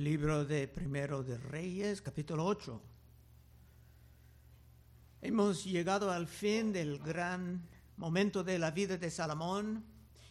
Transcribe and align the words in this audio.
Libro 0.00 0.46
de 0.46 0.66
Primero 0.66 1.22
de 1.22 1.36
Reyes, 1.36 2.00
capítulo 2.00 2.46
8. 2.46 2.80
Hemos 5.20 5.62
llegado 5.66 6.10
al 6.10 6.26
fin 6.26 6.72
del 6.72 6.98
gran 6.98 7.68
momento 7.98 8.42
de 8.42 8.58
la 8.58 8.70
vida 8.70 8.96
de 8.96 9.10
Salomón 9.10 9.84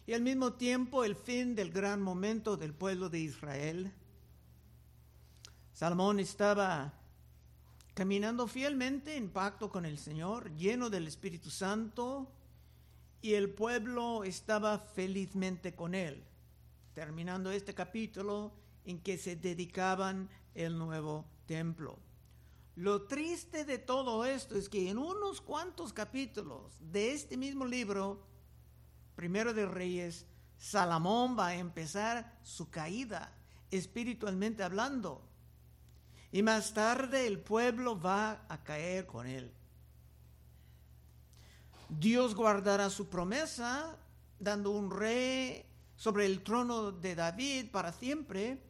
y 0.08 0.12
al 0.12 0.22
mismo 0.22 0.54
tiempo 0.54 1.04
el 1.04 1.14
fin 1.14 1.54
del 1.54 1.70
gran 1.70 2.02
momento 2.02 2.56
del 2.56 2.74
pueblo 2.74 3.08
de 3.08 3.20
Israel. 3.20 3.92
Salomón 5.72 6.18
estaba 6.18 6.92
caminando 7.94 8.48
fielmente 8.48 9.14
en 9.14 9.30
pacto 9.30 9.70
con 9.70 9.86
el 9.86 9.98
Señor, 9.98 10.52
lleno 10.56 10.90
del 10.90 11.06
Espíritu 11.06 11.48
Santo, 11.48 12.28
y 13.22 13.34
el 13.34 13.50
pueblo 13.50 14.24
estaba 14.24 14.80
felizmente 14.80 15.76
con 15.76 15.94
él. 15.94 16.24
Terminando 16.92 17.52
este 17.52 17.72
capítulo 17.72 18.58
en 18.84 19.00
que 19.00 19.18
se 19.18 19.36
dedicaban 19.36 20.28
el 20.54 20.78
nuevo 20.78 21.26
templo. 21.46 21.98
Lo 22.76 23.02
triste 23.02 23.64
de 23.64 23.78
todo 23.78 24.24
esto 24.24 24.56
es 24.56 24.68
que 24.68 24.88
en 24.88 24.98
unos 24.98 25.40
cuantos 25.40 25.92
capítulos 25.92 26.72
de 26.80 27.12
este 27.12 27.36
mismo 27.36 27.66
libro, 27.66 28.22
primero 29.16 29.52
de 29.52 29.66
Reyes, 29.66 30.26
Salomón 30.56 31.36
va 31.38 31.48
a 31.48 31.54
empezar 31.56 32.38
su 32.42 32.70
caída 32.70 33.34
espiritualmente 33.70 34.62
hablando. 34.62 35.22
Y 36.32 36.42
más 36.42 36.72
tarde 36.72 37.26
el 37.26 37.40
pueblo 37.40 38.00
va 38.00 38.46
a 38.48 38.62
caer 38.62 39.06
con 39.06 39.26
él. 39.26 39.52
Dios 41.88 42.34
guardará 42.34 42.88
su 42.88 43.08
promesa, 43.08 43.98
dando 44.38 44.70
un 44.70 44.90
rey 44.90 45.66
sobre 45.96 46.24
el 46.24 46.42
trono 46.42 46.92
de 46.92 47.14
David 47.14 47.70
para 47.70 47.92
siempre, 47.92 48.62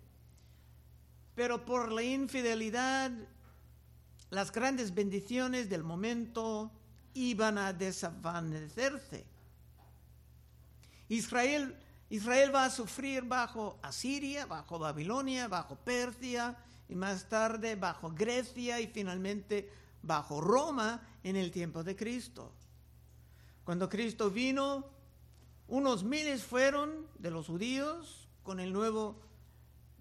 pero 1.34 1.64
por 1.64 1.92
la 1.92 2.02
infidelidad, 2.02 3.10
las 4.30 4.52
grandes 4.52 4.94
bendiciones 4.94 5.68
del 5.68 5.82
momento 5.82 6.70
iban 7.14 7.58
a 7.58 7.72
desvanecerse. 7.72 9.26
Israel, 11.08 11.76
Israel 12.08 12.54
va 12.54 12.66
a 12.66 12.70
sufrir 12.70 13.22
bajo 13.24 13.78
Asiria, 13.82 14.46
bajo 14.46 14.78
Babilonia, 14.78 15.48
bajo 15.48 15.76
Persia 15.76 16.56
y 16.90 16.94
más 16.96 17.28
tarde 17.28 17.76
bajo 17.76 18.10
Grecia 18.10 18.80
y 18.80 18.88
finalmente 18.88 19.70
bajo 20.02 20.40
Roma 20.40 21.00
en 21.22 21.36
el 21.36 21.50
tiempo 21.52 21.84
de 21.84 21.94
Cristo. 21.94 22.52
Cuando 23.64 23.88
Cristo 23.88 24.30
vino, 24.30 24.84
unos 25.68 26.02
miles 26.02 26.42
fueron 26.42 27.06
de 27.18 27.30
los 27.30 27.46
judíos 27.46 28.28
con 28.42 28.58
el 28.58 28.72
nuevo, 28.72 29.20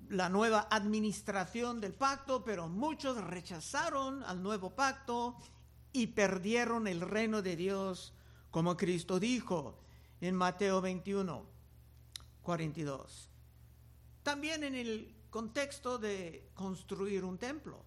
la 0.10 0.28
nueva 0.30 0.68
administración 0.70 1.80
del 1.80 1.94
pacto, 1.94 2.44
pero 2.44 2.68
muchos 2.68 3.24
rechazaron 3.24 4.24
al 4.24 4.42
nuevo 4.42 4.72
pacto 4.72 5.38
y 5.94 6.08
perdieron 6.08 6.88
el 6.88 7.02
reino 7.02 7.42
de 7.42 7.56
Dios, 7.56 8.14
como 8.52 8.76
Cristo 8.76 9.20
dijo 9.20 9.80
en 10.22 10.36
Mateo 10.36 10.82
21, 10.82 11.46
42. 12.42 13.30
También 14.24 14.64
en 14.64 14.76
el 14.76 15.16
contexto 15.30 15.98
de 15.98 16.50
construir 16.56 17.24
un 17.24 17.38
templo. 17.38 17.86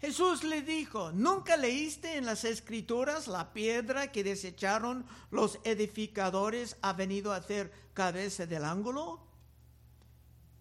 Jesús 0.00 0.42
le 0.42 0.62
dijo, 0.62 1.12
¿nunca 1.12 1.56
leíste 1.56 2.16
en 2.16 2.26
las 2.26 2.44
escrituras 2.44 3.28
la 3.28 3.52
piedra 3.52 4.10
que 4.10 4.24
desecharon 4.24 5.06
los 5.30 5.60
edificadores 5.62 6.76
ha 6.82 6.92
venido 6.92 7.32
a 7.32 7.36
hacer 7.36 7.72
cabeza 7.94 8.46
del 8.46 8.64
ángulo? 8.64 9.31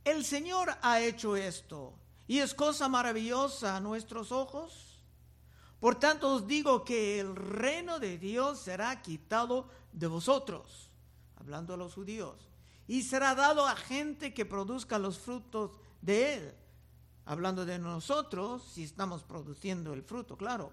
El 0.03 0.25
Señor 0.25 0.75
ha 0.81 0.99
hecho 1.01 1.35
esto 1.35 1.93
y 2.27 2.39
es 2.39 2.53
cosa 2.53 2.87
maravillosa 2.89 3.75
a 3.75 3.79
nuestros 3.79 4.31
ojos. 4.31 5.03
Por 5.79 5.99
tanto 5.99 6.33
os 6.33 6.47
digo 6.47 6.83
que 6.85 7.19
el 7.19 7.35
reino 7.35 7.99
de 7.99 8.17
Dios 8.17 8.59
será 8.59 9.01
quitado 9.01 9.67
de 9.91 10.07
vosotros, 10.07 10.89
hablando 11.37 11.73
a 11.73 11.77
los 11.77 11.93
judíos, 11.93 12.49
y 12.87 13.03
será 13.03 13.35
dado 13.35 13.65
a 13.65 13.75
gente 13.75 14.33
que 14.33 14.45
produzca 14.45 14.99
los 14.99 15.17
frutos 15.19 15.71
de 16.01 16.33
él 16.35 16.55
hablando 17.25 17.65
de 17.65 17.79
nosotros, 17.79 18.63
si 18.73 18.83
estamos 18.83 19.23
produciendo 19.23 19.93
el 19.93 20.03
fruto, 20.03 20.37
claro. 20.37 20.71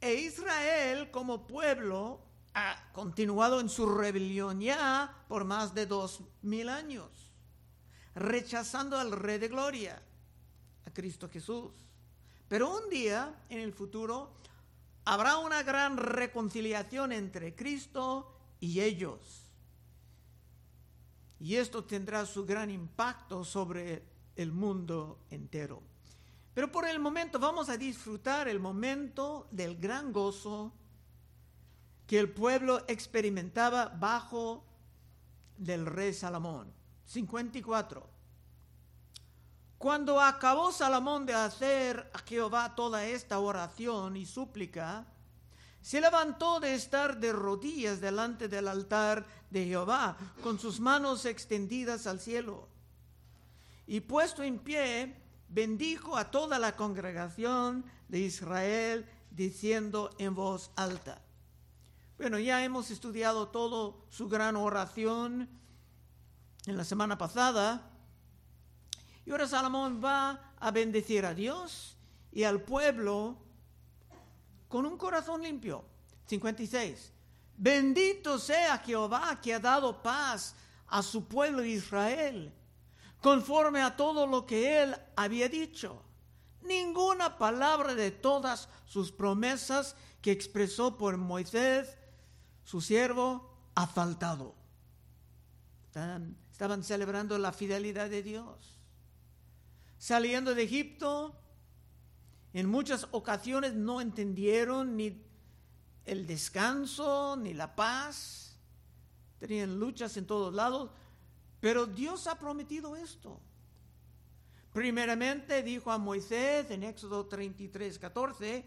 E 0.00 0.14
Israel 0.14 1.10
como 1.10 1.46
pueblo 1.46 2.20
ha 2.54 2.90
continuado 2.92 3.60
en 3.60 3.68
su 3.68 3.86
rebelión 3.86 4.60
ya 4.60 5.24
por 5.28 5.44
más 5.44 5.74
de 5.74 5.86
dos 5.86 6.20
mil 6.42 6.68
años, 6.68 7.31
rechazando 8.14 8.98
al 8.98 9.12
Rey 9.12 9.38
de 9.38 9.48
Gloria, 9.48 10.02
a 10.86 10.90
Cristo 10.90 11.28
Jesús. 11.28 11.72
Pero 12.48 12.76
un 12.76 12.90
día, 12.90 13.34
en 13.48 13.60
el 13.60 13.72
futuro, 13.72 14.32
habrá 15.04 15.38
una 15.38 15.62
gran 15.62 15.96
reconciliación 15.96 17.12
entre 17.12 17.54
Cristo 17.54 18.34
y 18.60 18.80
ellos. 18.80 19.50
Y 21.40 21.56
esto 21.56 21.84
tendrá 21.84 22.24
su 22.26 22.44
gran 22.46 22.70
impacto 22.70 23.44
sobre 23.44 24.02
el 24.36 24.52
mundo 24.52 25.18
entero. 25.30 25.82
Pero 26.54 26.70
por 26.70 26.86
el 26.86 27.00
momento 27.00 27.38
vamos 27.38 27.68
a 27.68 27.76
disfrutar 27.76 28.46
el 28.46 28.60
momento 28.60 29.48
del 29.50 29.76
gran 29.78 30.12
gozo 30.12 30.72
que 32.06 32.18
el 32.18 32.30
pueblo 32.30 32.84
experimentaba 32.88 33.86
bajo 33.86 34.64
del 35.56 35.86
rey 35.86 36.12
Salomón. 36.12 36.72
54. 37.12 38.08
Cuando 39.78 40.20
acabó 40.20 40.72
Salomón 40.72 41.26
de 41.26 41.34
hacer 41.34 42.10
a 42.14 42.18
Jehová 42.20 42.74
toda 42.74 43.04
esta 43.04 43.38
oración 43.38 44.16
y 44.16 44.24
súplica, 44.24 45.06
se 45.80 46.00
levantó 46.00 46.60
de 46.60 46.74
estar 46.74 47.18
de 47.18 47.32
rodillas 47.32 48.00
delante 48.00 48.48
del 48.48 48.68
altar 48.68 49.26
de 49.50 49.66
Jehová, 49.66 50.16
con 50.42 50.58
sus 50.58 50.80
manos 50.80 51.26
extendidas 51.26 52.06
al 52.06 52.20
cielo 52.20 52.68
y 53.86 54.00
puesto 54.00 54.42
en 54.42 54.58
pie, 54.58 55.14
bendijo 55.48 56.16
a 56.16 56.30
toda 56.30 56.58
la 56.58 56.76
congregación 56.76 57.84
de 58.08 58.20
Israel, 58.20 59.06
diciendo 59.30 60.10
en 60.18 60.34
voz 60.34 60.70
alta. 60.76 61.20
Bueno, 62.16 62.38
ya 62.38 62.64
hemos 62.64 62.90
estudiado 62.90 63.48
todo 63.48 64.06
su 64.08 64.28
gran 64.28 64.56
oración 64.56 65.48
en 66.66 66.76
la 66.76 66.84
semana 66.84 67.18
pasada. 67.18 67.90
Y 69.24 69.30
ahora 69.30 69.46
Salomón 69.46 70.00
va 70.02 70.54
a 70.58 70.70
bendecir 70.70 71.24
a 71.24 71.34
Dios 71.34 71.96
y 72.32 72.44
al 72.44 72.62
pueblo 72.62 73.36
con 74.68 74.86
un 74.86 74.96
corazón 74.96 75.42
limpio. 75.42 75.84
56. 76.26 77.12
Bendito 77.56 78.38
sea 78.38 78.78
Jehová 78.78 79.38
que 79.40 79.54
ha 79.54 79.60
dado 79.60 80.02
paz 80.02 80.54
a 80.88 81.02
su 81.02 81.26
pueblo 81.26 81.64
Israel 81.64 82.52
conforme 83.20 83.80
a 83.80 83.96
todo 83.96 84.26
lo 84.26 84.44
que 84.44 84.82
él 84.82 84.96
había 85.16 85.48
dicho. 85.48 86.02
Ninguna 86.62 87.38
palabra 87.38 87.94
de 87.94 88.10
todas 88.10 88.68
sus 88.84 89.12
promesas 89.12 89.96
que 90.20 90.32
expresó 90.32 90.98
por 90.98 91.16
Moisés, 91.16 91.96
su 92.64 92.80
siervo, 92.80 93.56
ha 93.74 93.86
faltado. 93.86 94.54
Estaban, 96.52 96.84
celebrando 96.84 97.38
la 97.38 97.52
fidelidad 97.52 98.08
de 98.10 98.22
Dios. 98.22 98.78
Saliendo 99.98 100.54
de 100.54 100.62
Egipto, 100.62 101.34
en 102.52 102.68
muchas 102.68 103.08
ocasiones 103.10 103.74
no 103.74 104.00
entendieron 104.00 104.96
ni 104.96 105.20
el 106.04 106.26
descanso 106.26 107.36
ni 107.36 107.54
la 107.54 107.74
paz. 107.74 108.56
Tenían 109.38 109.80
luchas 109.80 110.16
en 110.16 110.26
todos 110.26 110.54
lados, 110.54 110.90
pero 111.58 111.86
Dios 111.86 112.26
ha 112.26 112.38
prometido 112.38 112.96
esto. 112.96 113.40
Primeramente 114.72 115.62
dijo 115.62 115.90
a 115.90 115.98
Moisés 115.98 116.70
en 116.70 116.82
Éxodo 116.82 117.26
33, 117.26 117.98
14, 117.98 118.64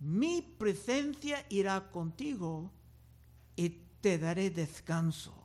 mi 0.00 0.42
presencia 0.42 1.44
irá 1.48 1.90
contigo 1.90 2.70
y 3.56 3.70
te 4.00 4.18
daré 4.18 4.50
descanso. 4.50 5.43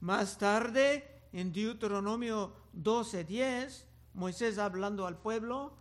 Más 0.00 0.38
tarde, 0.38 1.28
en 1.32 1.52
Deuteronomio 1.52 2.54
12, 2.72 3.24
10, 3.24 3.86
Moisés 4.14 4.58
hablando 4.58 5.06
al 5.06 5.18
pueblo, 5.18 5.74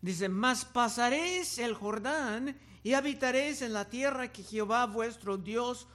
dice, 0.00 0.28
mas 0.28 0.64
pasaréis 0.64 1.58
el 1.58 1.74
Jordán 1.74 2.58
y 2.82 2.94
habitaréis 2.94 3.62
en 3.62 3.72
la 3.72 3.88
tierra 3.88 4.32
que 4.32 4.44
Jehová 4.44 4.86
vuestro 4.86 5.36
Dios 5.36 5.88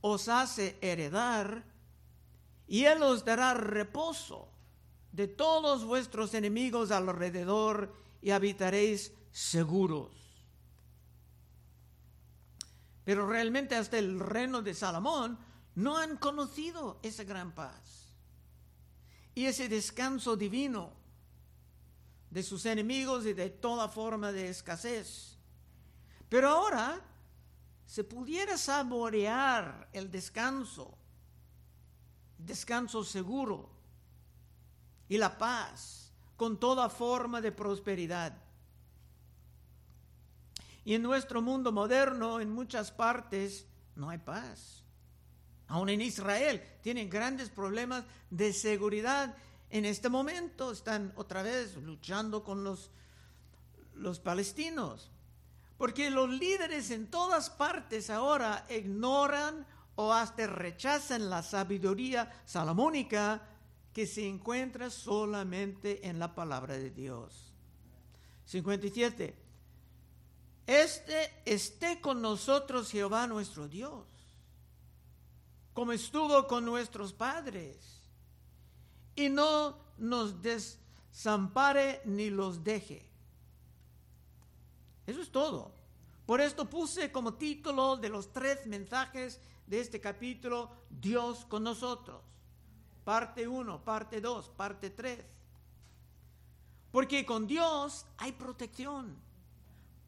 os 0.00 0.28
hace 0.28 0.78
heredar, 0.80 1.64
y 2.68 2.84
Él 2.84 3.02
os 3.02 3.24
dará 3.24 3.54
reposo 3.54 4.48
de 5.12 5.28
todos 5.28 5.84
vuestros 5.84 6.34
enemigos 6.34 6.90
alrededor 6.90 7.94
y 8.20 8.32
habitaréis 8.32 9.12
seguros. 9.30 10.25
Pero 13.06 13.24
realmente 13.24 13.76
hasta 13.76 13.98
el 13.98 14.18
reino 14.18 14.62
de 14.62 14.74
Salomón 14.74 15.38
no 15.76 15.96
han 15.96 16.16
conocido 16.16 16.98
esa 17.04 17.22
gran 17.22 17.52
paz 17.52 18.12
y 19.32 19.46
ese 19.46 19.68
descanso 19.68 20.36
divino 20.36 20.92
de 22.30 22.42
sus 22.42 22.66
enemigos 22.66 23.24
y 23.24 23.32
de 23.32 23.48
toda 23.48 23.88
forma 23.88 24.32
de 24.32 24.48
escasez. 24.48 25.38
Pero 26.28 26.48
ahora 26.48 27.00
se 27.86 28.02
pudiera 28.02 28.58
saborear 28.58 29.88
el 29.92 30.10
descanso, 30.10 30.98
descanso 32.38 33.04
seguro 33.04 33.70
y 35.08 35.16
la 35.16 35.38
paz 35.38 36.10
con 36.36 36.58
toda 36.58 36.88
forma 36.88 37.40
de 37.40 37.52
prosperidad. 37.52 38.36
Y 40.86 40.94
en 40.94 41.02
nuestro 41.02 41.42
mundo 41.42 41.72
moderno, 41.72 42.38
en 42.38 42.48
muchas 42.48 42.92
partes, 42.92 43.66
no 43.96 44.08
hay 44.08 44.18
paz. 44.18 44.84
Aún 45.66 45.88
en 45.88 46.00
Israel 46.00 46.62
tienen 46.80 47.10
grandes 47.10 47.50
problemas 47.50 48.04
de 48.30 48.52
seguridad. 48.52 49.36
En 49.68 49.84
este 49.84 50.08
momento 50.08 50.70
están 50.70 51.12
otra 51.16 51.42
vez 51.42 51.74
luchando 51.74 52.44
con 52.44 52.62
los, 52.62 52.92
los 53.94 54.20
palestinos. 54.20 55.10
Porque 55.76 56.08
los 56.08 56.30
líderes 56.30 56.92
en 56.92 57.08
todas 57.08 57.50
partes 57.50 58.08
ahora 58.08 58.64
ignoran 58.70 59.66
o 59.96 60.12
hasta 60.12 60.46
rechazan 60.46 61.28
la 61.28 61.42
sabiduría 61.42 62.32
salomónica 62.44 63.42
que 63.92 64.06
se 64.06 64.28
encuentra 64.28 64.88
solamente 64.90 66.06
en 66.06 66.20
la 66.20 66.32
palabra 66.32 66.74
de 66.78 66.90
Dios. 66.90 67.52
57. 68.44 69.45
Este 70.66 71.30
esté 71.44 72.00
con 72.00 72.20
nosotros 72.20 72.90
Jehová 72.90 73.26
nuestro 73.26 73.68
Dios, 73.68 74.04
como 75.72 75.92
estuvo 75.92 76.46
con 76.46 76.64
nuestros 76.64 77.12
padres, 77.12 78.02
y 79.14 79.28
no 79.28 79.78
nos 79.98 80.42
desampare 80.42 82.02
ni 82.04 82.30
los 82.30 82.64
deje. 82.64 83.08
Eso 85.06 85.22
es 85.22 85.30
todo. 85.30 85.72
Por 86.26 86.40
esto 86.40 86.68
puse 86.68 87.12
como 87.12 87.34
título 87.34 87.96
de 87.96 88.08
los 88.08 88.32
tres 88.32 88.66
mensajes 88.66 89.40
de 89.66 89.80
este 89.80 90.00
capítulo, 90.00 90.70
Dios 90.90 91.44
con 91.44 91.62
nosotros 91.62 92.20
parte 93.06 93.46
1, 93.46 93.84
parte 93.84 94.20
2, 94.20 94.48
parte 94.48 94.90
3. 94.90 95.24
Porque 96.90 97.24
con 97.24 97.46
Dios 97.46 98.04
hay 98.18 98.32
protección, 98.32 99.16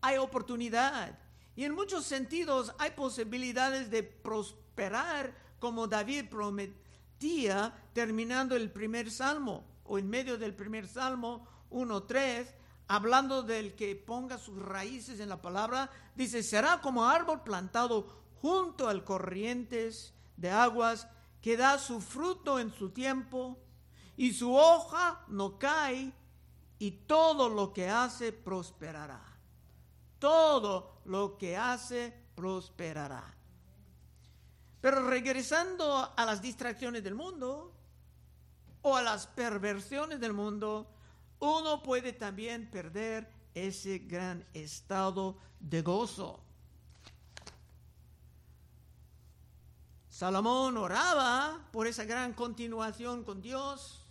hay 0.00 0.16
oportunidad 0.18 1.18
y 1.56 1.64
en 1.64 1.74
muchos 1.74 2.04
sentidos 2.04 2.72
hay 2.78 2.92
posibilidades 2.92 3.90
de 3.90 4.02
prosperar 4.02 5.34
como 5.58 5.88
David 5.88 6.26
prometía 6.30 7.74
terminando 7.92 8.54
el 8.54 8.70
primer 8.70 9.10
salmo 9.10 9.64
o 9.84 9.98
en 9.98 10.08
medio 10.08 10.38
del 10.38 10.54
primer 10.54 10.86
salmo 10.86 11.46
1.3 11.70 12.46
hablando 12.88 13.42
del 13.42 13.74
que 13.74 13.94
ponga 13.94 14.38
sus 14.38 14.58
raíces 14.60 15.20
en 15.20 15.28
la 15.28 15.42
palabra, 15.42 15.90
dice, 16.14 16.42
será 16.42 16.80
como 16.80 17.04
árbol 17.04 17.42
plantado 17.42 18.08
junto 18.40 18.88
al 18.88 19.04
corrientes 19.04 20.14
de 20.36 20.50
aguas 20.50 21.06
que 21.42 21.56
da 21.56 21.78
su 21.78 22.00
fruto 22.00 22.58
en 22.58 22.72
su 22.72 22.90
tiempo 22.90 23.58
y 24.16 24.32
su 24.32 24.54
hoja 24.54 25.24
no 25.28 25.58
cae 25.58 26.12
y 26.78 26.90
todo 26.90 27.48
lo 27.48 27.72
que 27.72 27.88
hace 27.88 28.32
prosperará. 28.32 29.27
Todo 30.18 31.00
lo 31.04 31.38
que 31.38 31.56
hace 31.56 32.12
prosperará. 32.34 33.34
Pero 34.80 35.08
regresando 35.08 36.12
a 36.16 36.24
las 36.24 36.40
distracciones 36.40 37.02
del 37.02 37.14
mundo 37.14 37.74
o 38.82 38.96
a 38.96 39.02
las 39.02 39.26
perversiones 39.26 40.20
del 40.20 40.32
mundo, 40.32 40.88
uno 41.40 41.82
puede 41.82 42.12
también 42.12 42.70
perder 42.70 43.28
ese 43.54 43.98
gran 43.98 44.44
estado 44.54 45.36
de 45.60 45.82
gozo. 45.82 46.40
Salomón 50.08 50.76
oraba 50.76 51.68
por 51.72 51.86
esa 51.86 52.04
gran 52.04 52.32
continuación 52.32 53.22
con 53.22 53.40
Dios, 53.40 54.04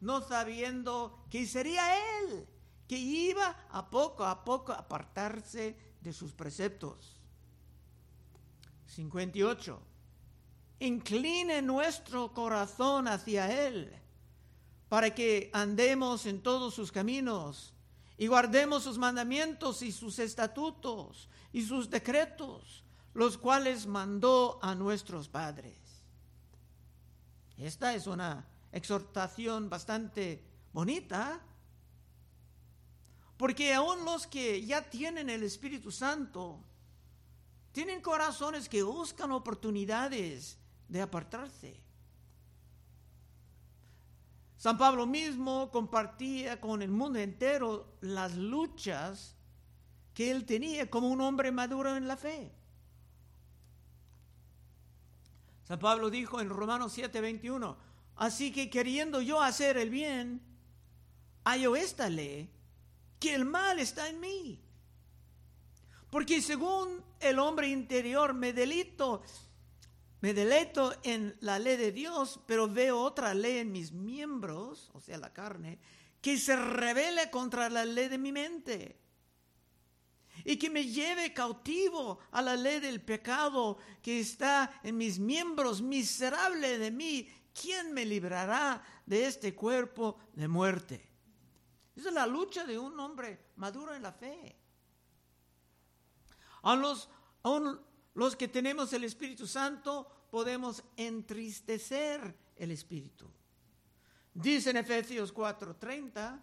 no 0.00 0.22
sabiendo 0.22 1.26
que 1.30 1.46
sería 1.46 2.20
él, 2.20 2.48
que 2.88 2.98
iba 2.98 3.66
a 3.70 3.90
poco 3.90 4.24
a 4.24 4.44
poco 4.44 4.72
a 4.72 4.76
apartarse 4.76 5.76
de 6.00 6.12
sus 6.12 6.32
preceptos. 6.32 7.20
58. 8.86 9.82
Incline 10.80 11.62
nuestro 11.62 12.32
corazón 12.32 13.08
hacia 13.08 13.66
Él, 13.66 13.92
para 14.88 15.14
que 15.14 15.50
andemos 15.52 16.26
en 16.26 16.42
todos 16.42 16.74
sus 16.74 16.92
caminos 16.92 17.72
y 18.18 18.28
guardemos 18.28 18.84
sus 18.84 18.98
mandamientos 18.98 19.82
y 19.82 19.90
sus 19.92 20.18
estatutos 20.18 21.28
y 21.52 21.62
sus 21.62 21.90
decretos 21.90 22.84
los 23.16 23.38
cuales 23.38 23.86
mandó 23.86 24.58
a 24.60 24.74
nuestros 24.74 25.26
padres. 25.30 25.78
Esta 27.56 27.94
es 27.94 28.06
una 28.06 28.46
exhortación 28.72 29.70
bastante 29.70 30.44
bonita, 30.74 31.40
porque 33.36 33.74
aún 33.74 34.04
los 34.04 34.26
que 34.26 34.64
ya 34.64 34.82
tienen 34.82 35.28
el 35.28 35.42
Espíritu 35.42 35.90
Santo, 35.90 36.62
tienen 37.72 38.00
corazones 38.00 38.68
que 38.68 38.82
buscan 38.82 39.32
oportunidades 39.32 40.58
de 40.88 41.02
apartarse. 41.02 41.86
San 44.56 44.78
Pablo 44.78 45.06
mismo 45.06 45.70
compartía 45.70 46.60
con 46.60 46.80
el 46.80 46.90
mundo 46.90 47.18
entero 47.18 47.98
las 48.00 48.34
luchas 48.34 49.36
que 50.14 50.30
él 50.30 50.46
tenía 50.46 50.88
como 50.88 51.08
un 51.08 51.20
hombre 51.20 51.52
maduro 51.52 51.94
en 51.94 52.08
la 52.08 52.16
fe. 52.16 52.50
San 55.64 55.78
Pablo 55.78 56.08
dijo 56.08 56.40
en 56.40 56.48
Romanos 56.48 56.96
7:21, 56.96 57.76
así 58.16 58.50
que 58.50 58.70
queriendo 58.70 59.20
yo 59.20 59.42
hacer 59.42 59.76
el 59.76 59.90
bien, 59.90 60.40
hallo 61.44 61.76
esta 61.76 62.08
ley, 62.08 62.48
que 63.26 63.34
el 63.34 63.44
mal 63.44 63.80
está 63.80 64.08
en 64.08 64.20
mí. 64.20 64.60
Porque 66.10 66.40
según 66.40 67.02
el 67.18 67.40
hombre 67.40 67.66
interior 67.66 68.34
me 68.34 68.52
delito, 68.52 69.20
me 70.20 70.32
deleito 70.32 70.94
en 71.02 71.36
la 71.40 71.58
ley 71.58 71.76
de 71.76 71.90
Dios, 71.90 72.38
pero 72.46 72.68
veo 72.68 73.00
otra 73.00 73.34
ley 73.34 73.58
en 73.58 73.72
mis 73.72 73.90
miembros, 73.90 74.90
o 74.92 75.00
sea, 75.00 75.18
la 75.18 75.32
carne, 75.32 75.80
que 76.20 76.38
se 76.38 76.54
revela 76.54 77.28
contra 77.32 77.68
la 77.68 77.84
ley 77.84 78.06
de 78.06 78.18
mi 78.18 78.30
mente 78.30 78.96
y 80.44 80.56
que 80.56 80.70
me 80.70 80.84
lleve 80.84 81.34
cautivo 81.34 82.20
a 82.30 82.42
la 82.42 82.54
ley 82.54 82.78
del 82.78 83.00
pecado 83.00 83.78
que 84.02 84.20
está 84.20 84.80
en 84.84 84.96
mis 84.96 85.18
miembros, 85.18 85.82
miserable 85.82 86.78
de 86.78 86.92
mí. 86.92 87.28
¿Quién 87.60 87.92
me 87.92 88.04
librará 88.04 88.84
de 89.04 89.26
este 89.26 89.52
cuerpo 89.52 90.16
de 90.34 90.46
muerte? 90.46 91.15
Esa 91.96 92.08
es 92.08 92.14
la 92.14 92.26
lucha 92.26 92.64
de 92.64 92.78
un 92.78 92.98
hombre 93.00 93.52
maduro 93.56 93.94
en 93.94 94.02
la 94.02 94.12
fe. 94.12 94.54
A 96.62 96.76
los, 96.76 97.08
a 97.42 97.78
los 98.14 98.36
que 98.36 98.48
tenemos 98.48 98.92
el 98.92 99.04
Espíritu 99.04 99.46
Santo 99.46 100.06
podemos 100.30 100.84
entristecer 100.96 102.36
el 102.56 102.70
Espíritu. 102.70 103.30
Dice 104.34 104.70
en 104.70 104.76
Efesios 104.76 105.32
4:30, 105.32 106.42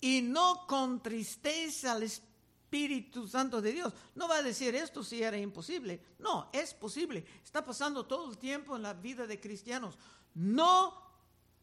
y 0.00 0.22
no 0.22 0.66
contristéis 0.66 1.84
al 1.84 2.02
Espíritu 2.02 3.28
Santo 3.28 3.60
de 3.60 3.72
Dios. 3.72 3.92
No 4.14 4.26
va 4.26 4.38
a 4.38 4.42
decir 4.42 4.74
esto 4.74 5.04
si 5.04 5.22
era 5.22 5.36
imposible. 5.36 6.02
No, 6.18 6.48
es 6.52 6.74
posible. 6.74 7.24
Está 7.44 7.64
pasando 7.64 8.06
todo 8.06 8.30
el 8.30 8.38
tiempo 8.38 8.74
en 8.74 8.82
la 8.82 8.94
vida 8.94 9.26
de 9.26 9.38
cristianos. 9.38 9.98
No 10.34 11.09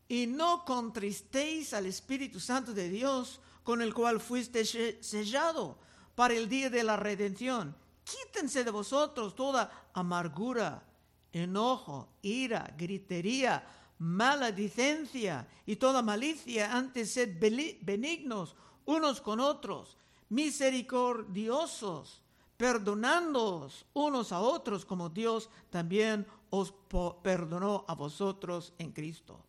y 0.07 0.27
no 0.27 0.63
contristéis 0.65 1.73
al 1.73 1.85
Espíritu 1.85 2.39
Santo 2.39 2.73
de 2.73 2.89
Dios 2.89 3.41
con 3.63 3.81
el 3.81 3.93
cual 3.93 4.19
fuiste 4.19 4.63
sellado 4.65 5.77
para 6.15 6.33
el 6.33 6.47
día 6.47 6.69
de 6.69 6.83
la 6.83 6.95
redención. 6.95 7.75
Quítense 8.03 8.63
de 8.63 8.71
vosotros 8.71 9.35
toda 9.35 9.89
amargura, 9.93 10.83
enojo, 11.33 12.07
ira, 12.21 12.73
gritería, 12.77 13.63
maledicencia 13.99 15.47
y 15.65 15.75
toda 15.75 16.01
malicia. 16.01 16.73
Antes 16.73 17.11
sed 17.11 17.37
benignos 17.81 18.55
unos 18.85 19.19
con 19.19 19.41
otros 19.41 19.97
misericordiosos, 20.29 22.21
perdonándoos 22.55 23.85
unos 23.93 24.31
a 24.31 24.39
otros 24.39 24.85
como 24.85 25.09
Dios 25.09 25.49
también 25.69 26.25
os 26.49 26.73
perdonó 27.21 27.83
a 27.87 27.95
vosotros 27.95 28.73
en 28.77 28.91
Cristo. 28.91 29.46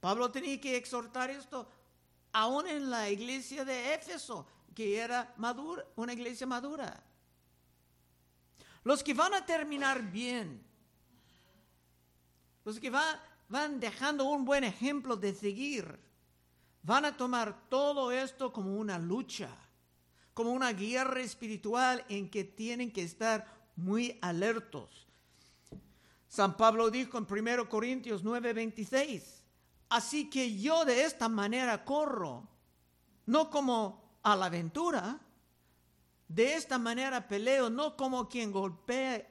Pablo 0.00 0.30
tenía 0.30 0.60
que 0.60 0.76
exhortar 0.76 1.30
esto 1.30 1.68
aún 2.32 2.66
en 2.66 2.90
la 2.90 3.10
iglesia 3.10 3.64
de 3.64 3.94
Éfeso, 3.94 4.46
que 4.74 4.98
era 4.98 5.34
una 5.96 6.12
iglesia 6.12 6.46
madura. 6.46 7.02
Los 8.82 9.02
que 9.02 9.14
van 9.14 9.34
a 9.34 9.44
terminar 9.44 10.02
bien 10.02 10.70
los 12.64 12.78
que 12.78 12.90
van 12.90 13.80
dejando 13.80 14.24
un 14.24 14.44
buen 14.44 14.64
ejemplo 14.64 15.16
de 15.16 15.34
seguir, 15.34 15.98
van 16.82 17.04
a 17.04 17.16
tomar 17.16 17.68
todo 17.68 18.12
esto 18.12 18.52
como 18.52 18.76
una 18.76 18.98
lucha, 18.98 19.50
como 20.34 20.52
una 20.52 20.72
guerra 20.72 21.20
espiritual 21.20 22.04
en 22.08 22.30
que 22.30 22.44
tienen 22.44 22.92
que 22.92 23.02
estar 23.02 23.46
muy 23.76 24.18
alertos. 24.20 25.08
San 26.28 26.56
Pablo 26.56 26.90
dijo 26.90 27.18
en 27.18 27.26
1 27.28 27.68
Corintios 27.68 28.22
9:26, 28.22 29.39
así 29.90 30.30
que 30.30 30.58
yo 30.58 30.84
de 30.84 31.04
esta 31.04 31.28
manera 31.28 31.84
corro, 31.84 32.48
no 33.26 33.50
como 33.50 34.18
a 34.22 34.34
la 34.34 34.46
aventura, 34.46 35.20
de 36.26 36.54
esta 36.54 36.78
manera 36.78 37.26
peleo, 37.28 37.68
no 37.68 37.96
como 37.96 38.28
quien 38.28 38.52
golpea 38.52 39.28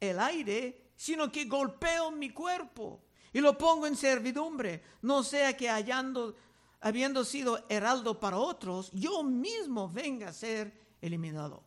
el 0.00 0.18
aire, 0.18 0.92
sino 0.96 1.30
que 1.30 1.44
golpeo 1.44 2.10
mi 2.10 2.30
cuerpo 2.30 3.04
y 3.32 3.40
lo 3.40 3.56
pongo 3.56 3.86
en 3.86 3.94
servidumbre, 3.94 4.82
no 5.02 5.22
sea 5.22 5.56
que 5.56 5.68
hallando, 5.68 6.34
habiendo 6.80 7.24
sido 7.24 7.64
heraldo 7.68 8.18
para 8.18 8.38
otros, 8.38 8.90
yo 8.92 9.22
mismo 9.22 9.88
venga 9.88 10.28
a 10.28 10.32
ser 10.32 10.96
eliminado. 11.00 11.62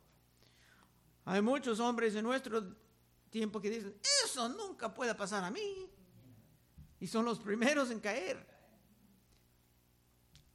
Hay 1.25 1.41
muchos 1.41 1.79
hombres 1.79 2.15
en 2.15 2.23
nuestro 2.23 2.75
tiempo 3.29 3.61
que 3.61 3.69
dicen, 3.69 3.95
eso 4.25 4.49
nunca 4.49 4.91
puede 4.93 5.13
pasar 5.13 5.43
a 5.43 5.51
mí. 5.51 5.87
Y 7.01 7.07
son 7.07 7.25
los 7.25 7.39
primeros 7.39 7.91
en 7.91 7.99
caer. 7.99 8.47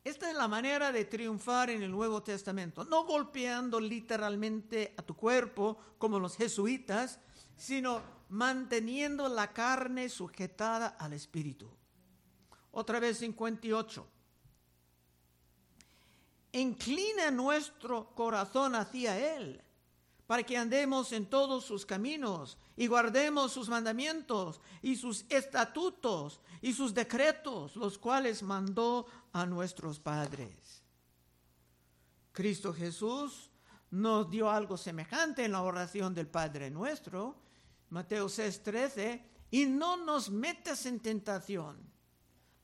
Esta 0.03 0.31
es 0.31 0.37
la 0.37 0.47
manera 0.47 0.93
de 0.93 1.05
triunfar 1.05 1.69
en 1.69 1.83
el 1.83 1.91
Nuevo 1.91 2.23
Testamento, 2.23 2.85
no 2.85 3.05
golpeando 3.05 3.81
literalmente 3.81 4.95
a 4.97 5.03
tu 5.03 5.17
cuerpo 5.17 5.77
como 5.99 6.21
los 6.21 6.37
jesuitas, 6.37 7.19
sino 7.57 8.01
manteniendo 8.29 9.29
la 9.29 9.53
carne 9.53 10.09
sujetada 10.09 10.87
al 10.87 11.13
Espíritu. 11.13 11.69
Otra 12.71 13.01
vez 13.01 13.19
58. 13.19 14.07
Inclina 16.53 17.33
nuestro 17.33 18.15
corazón 18.15 18.77
hacia 18.77 19.37
Él, 19.37 19.61
para 20.27 20.43
que 20.43 20.57
andemos 20.57 21.13
en 21.13 21.27
todos 21.27 21.65
sus 21.65 21.87
caminos 21.87 22.59
y 22.77 22.89
guardemos 22.89 23.53
sus 23.53 23.69
mandamientos 23.69 24.61
y 24.83 24.97
sus 24.97 25.25
estatutos 25.29 26.41
y 26.61 26.73
sus 26.73 26.93
decretos, 26.93 27.77
los 27.77 27.97
cuales 27.97 28.43
mandó 28.43 29.07
a 29.33 29.47
nuestros 29.47 30.01
padres. 30.01 30.83
Cristo 32.33 32.73
Jesús 32.73 33.51
nos 33.91 34.29
dio 34.29 34.51
algo 34.51 34.77
semejante 34.77 35.45
en 35.45 35.53
la 35.53 35.63
oración 35.63 36.13
del 36.13 36.27
Padre 36.27 36.71
nuestro, 36.71 37.37
Mateo 37.91 38.29
6:13, 38.29 39.23
y 39.51 39.67
no 39.67 39.97
nos 39.97 40.29
metas 40.29 40.87
en 40.87 41.01
tentación, 41.01 41.79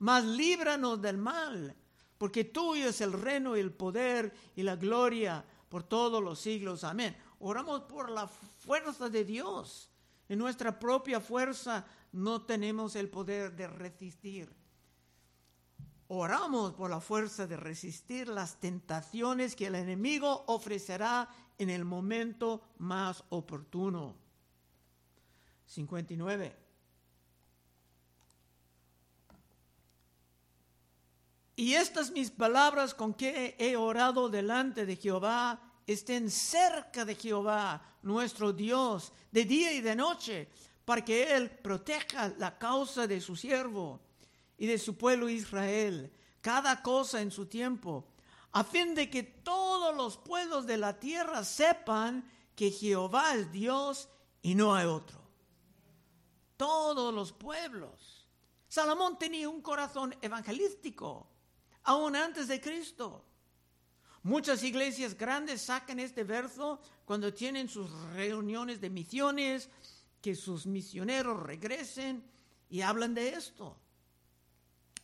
mas 0.01 0.25
líbranos 0.25 1.01
del 1.01 1.17
mal, 1.17 1.77
porque 2.19 2.45
tuyo 2.45 2.89
es 2.89 3.01
el 3.01 3.13
reino 3.13 3.57
y 3.57 3.61
el 3.61 3.73
poder 3.73 4.35
y 4.57 4.63
la 4.63 4.77
gloria 4.77 5.45
por 5.69 5.85
todos 5.85 6.23
los 6.23 6.39
siglos. 6.39 6.85
Amén. 6.85 7.17
Oramos 7.43 7.83
por 7.83 8.11
la 8.11 8.27
fuerza 8.27 9.09
de 9.09 9.25
Dios. 9.25 9.91
En 10.29 10.39
nuestra 10.39 10.79
propia 10.79 11.21
fuerza 11.21 11.85
no 12.13 12.43
tenemos 12.43 12.97
el 12.97 13.11
poder 13.11 13.55
de 13.55 13.67
resistir 13.67 14.63
oramos 16.15 16.75
por 16.75 16.91
la 16.91 17.01
fuerza 17.01 17.47
de 17.47 17.57
resistir 17.57 18.29
las 18.29 18.61
tentaciones 18.61 19.57
que 19.57 19.69
el 19.69 19.75
enemigo 19.75 20.45
ofrecerá 20.47 21.27
en 21.57 21.71
el 21.71 21.87
momento 21.87 22.61
más 22.79 23.25
oportuno. 23.31 24.15
59. 25.65 26.55
Y 31.57 31.75
estas 31.75 32.11
mis 32.11 32.31
palabras 32.31 32.93
con 32.93 33.15
que 33.15 33.57
he 33.59 33.77
orado 33.77 34.29
delante 34.29 34.85
de 34.85 34.97
Jehová 34.97 35.61
estén 35.87 36.31
cerca 36.31 37.05
de 37.05 37.15
Jehová, 37.15 37.83
nuestro 38.03 38.53
Dios, 38.53 39.13
de 39.31 39.45
día 39.45 39.73
y 39.73 39.81
de 39.81 39.97
noche, 39.97 40.49
para 40.85 41.05
que 41.05 41.35
Él 41.35 41.51
proteja 41.51 42.33
la 42.39 42.59
causa 42.59 43.07
de 43.07 43.21
su 43.21 43.37
siervo 43.37 44.01
y 44.59 44.67
de 44.67 44.79
su 44.79 44.97
pueblo 44.97 45.29
Israel, 45.29 46.13
cada 46.41 46.83
cosa 46.83 47.21
en 47.21 47.31
su 47.31 47.47
tiempo, 47.47 48.07
a 48.53 48.65
fin 48.65 48.95
de 48.95 49.09
que 49.09 49.23
todos 49.23 49.97
los 49.97 50.19
pueblos 50.19 50.67
de 50.67 50.77
la 50.77 50.99
tierra 50.99 51.45
sepan 51.45 52.31
que 52.55 52.71
Jehová 52.71 53.35
es 53.35 53.51
Dios 53.51 54.09
y 54.43 54.55
no 54.55 54.75
hay 54.75 54.87
otro. 54.87 55.21
Todos 56.57 57.15
los 57.15 57.33
pueblos. 57.33 58.29
Salomón 58.69 59.19
tenía 59.19 59.49
un 59.49 59.63
corazón 59.63 60.15
evangelístico, 60.21 61.29
aún 61.85 62.17
antes 62.17 62.49
de 62.49 62.61
Cristo. 62.61 63.25
Muchas 64.23 64.63
iglesias 64.63 65.17
grandes 65.17 65.63
sacan 65.63 65.99
este 65.99 66.25
verso 66.25 66.81
cuando 67.05 67.35
tienen 67.35 67.69
sus 67.69 67.91
reuniones 68.15 68.81
de 68.81 68.91
misiones, 68.91 69.69
que 70.21 70.37
sus 70.37 70.67
misioneros 70.67 71.43
regresen 71.43 72.25
y 72.69 72.83
hablan 72.83 73.15
de 73.15 73.31
esto 73.31 73.83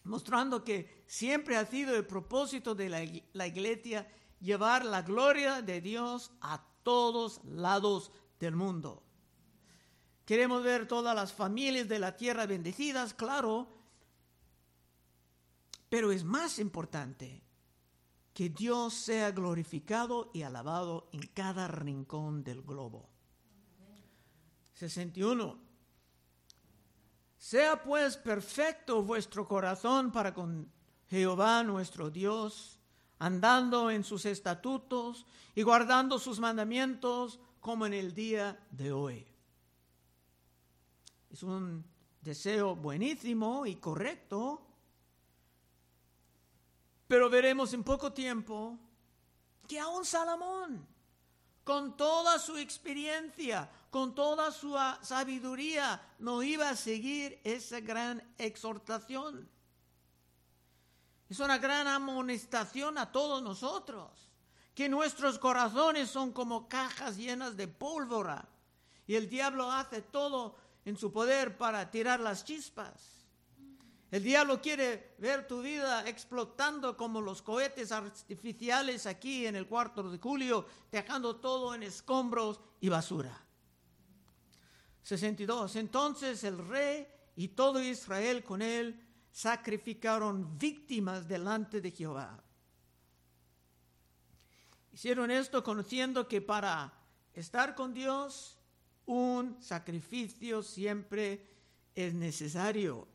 mostrando 0.09 0.65
que 0.65 1.05
siempre 1.07 1.57
ha 1.57 1.67
sido 1.67 1.95
el 1.95 2.07
propósito 2.07 2.75
de 2.75 2.89
la, 2.89 3.47
iglesia 3.47 4.09
llevar 4.41 4.85
la 4.85 5.03
gloria 5.03 5.63
de 5.63 5.81
Dios 5.81 6.33
a 6.41 6.65
todos 6.83 7.45
lados 7.45 8.11
del 8.41 8.57
mundo. 8.57 9.03
Queremos 10.25 10.63
ver 10.63 10.89
todas 10.89 11.15
las 11.15 11.33
familias 11.33 11.89
de 11.89 11.99
la 11.99 12.17
tierra 12.17 12.47
bendecidas, 12.47 13.15
claro, 13.15 13.69
pero 15.89 16.11
es 16.11 16.25
más 16.25 16.59
importante 16.59 17.43
que 18.39 18.51
Dios 18.51 18.95
sea 18.95 19.33
glorificado 19.33 20.31
y 20.33 20.43
alabado 20.43 21.09
en 21.11 21.23
cada 21.35 21.67
rincón 21.67 22.45
del 22.45 22.63
globo. 22.63 23.09
61. 24.75 25.59
Sea 27.37 27.83
pues 27.83 28.17
perfecto 28.17 29.03
vuestro 29.03 29.49
corazón 29.49 30.13
para 30.13 30.35
con 30.35 30.71
Jehová 31.09 31.65
nuestro 31.65 32.11
Dios, 32.11 32.79
andando 33.19 33.91
en 33.91 34.05
sus 34.05 34.25
estatutos 34.25 35.27
y 35.57 35.63
guardando 35.63 36.21
sus 36.21 36.39
mandamientos 36.39 37.41
como 37.59 37.87
en 37.87 37.95
el 37.95 38.15
día 38.15 38.65
de 38.71 38.93
hoy. 38.93 39.27
Es 41.29 41.43
un 41.43 41.85
deseo 42.21 42.77
buenísimo 42.77 43.67
y 43.67 43.75
correcto, 43.75 44.68
pero 47.09 47.31
veremos 47.31 47.73
en 47.73 47.83
poco 47.83 48.13
tiempo 48.13 48.79
que 49.67 49.81
aún 49.81 50.05
Salomón, 50.05 50.87
con 51.65 51.97
toda 51.97 52.39
su 52.39 52.57
experiencia, 52.59 53.69
con 53.91 54.15
toda 54.15 54.53
su 54.53 54.77
sabiduría, 55.03 56.01
no 56.19 56.43
iba 56.43 56.69
a 56.69 56.77
seguir 56.77 57.41
esa 57.45 57.81
gran 57.81 58.23
exhortación. 58.37 59.49
Es 61.29 61.41
una 61.41 61.59
gran 61.59 61.87
amonestación 61.87 62.97
a 62.99 63.11
todos 63.11 63.43
nosotros, 63.43 64.11
que 64.75 64.89
nuestros 64.89 65.39
corazones 65.39 66.11
son 66.11 66.33
como 66.33 66.69
cajas 66.69 67.17
llenas 67.17 67.57
de 67.57 67.69
pólvora 67.69 68.49
y 69.07 69.17
el 69.17 69.29
diablo 69.29 69.73
hace 69.73 70.03
todo 70.03 70.57
en 70.85 70.97
su 70.97 71.11
poder 71.11 71.57
para 71.59 71.91
tirar 71.91 72.21
las 72.21 72.45
chispas. 72.45 73.18
El 74.11 74.23
diablo 74.23 74.61
quiere 74.63 75.15
ver 75.19 75.47
tu 75.47 75.61
vida 75.61 76.09
explotando 76.09 76.97
como 76.97 77.21
los 77.21 77.43
cohetes 77.43 77.93
artificiales 77.93 79.05
aquí 79.07 79.47
en 79.47 79.55
el 79.55 79.67
cuarto 79.67 80.03
de 80.11 80.19
julio, 80.19 80.67
dejando 80.91 81.37
todo 81.37 81.75
en 81.75 81.83
escombros 81.83 82.61
y 82.81 82.89
basura. 82.89 83.45
62. 85.03 85.77
Entonces 85.77 86.43
el 86.45 86.59
rey 86.67 87.07
y 87.37 87.49
todo 87.49 87.83
Israel 87.83 88.43
con 88.43 88.63
él 88.63 88.99
sacrificaron 89.31 90.59
víctimas 90.59 91.29
delante 91.29 91.83
de 91.83 91.91
Jehová. 91.91 92.43
Hicieron 94.93 95.31
esto 95.31 95.63
conociendo 95.63 96.27
que 96.27 96.41
para 96.41 96.93
estar 97.35 97.75
con 97.75 97.93
Dios 97.93 98.59
un 99.05 99.63
sacrificio 99.63 100.63
siempre 100.63 101.47
es 101.95 102.15
necesario. 102.15 103.07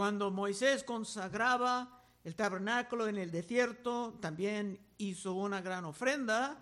Cuando 0.00 0.30
Moisés 0.30 0.82
consagraba 0.82 2.00
el 2.24 2.34
tabernáculo 2.34 3.06
en 3.06 3.18
el 3.18 3.30
desierto, 3.30 4.16
también 4.18 4.80
hizo 4.96 5.34
una 5.34 5.60
gran 5.60 5.84
ofrenda 5.84 6.56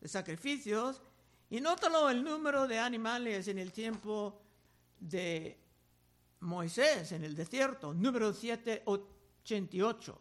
de 0.00 0.08
sacrificios 0.08 1.02
y 1.50 1.60
nótalo 1.60 2.08
el 2.08 2.24
número 2.24 2.66
de 2.66 2.78
animales 2.78 3.48
en 3.48 3.58
el 3.58 3.70
tiempo 3.70 4.40
de 4.98 5.60
Moisés 6.40 7.12
en 7.12 7.22
el 7.22 7.34
desierto, 7.34 7.92
número 7.92 8.32
788. 8.32 10.18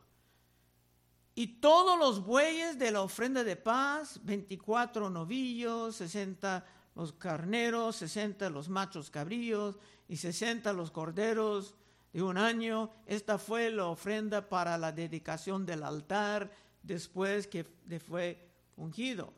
Y 1.35 1.61
todos 1.61 1.97
los 1.97 2.25
bueyes 2.25 2.77
de 2.77 2.91
la 2.91 3.03
ofrenda 3.03 3.45
de 3.45 3.55
paz, 3.55 4.19
24 4.21 5.09
novillos, 5.09 5.95
60 5.95 6.65
los 6.95 7.13
carneros, 7.13 7.95
60 7.95 8.49
los 8.49 8.67
machos 8.67 9.09
cabríos 9.09 9.77
y 10.09 10.17
60 10.17 10.73
los 10.73 10.91
corderos 10.91 11.75
de 12.13 12.23
un 12.23 12.37
año. 12.37 12.91
Esta 13.05 13.37
fue 13.37 13.69
la 13.69 13.87
ofrenda 13.87 14.47
para 14.47 14.77
la 14.77 14.91
dedicación 14.91 15.65
del 15.65 15.83
altar 15.83 16.51
después 16.81 17.47
que 17.47 17.65
fue 17.99 18.49
ungido. 18.77 19.33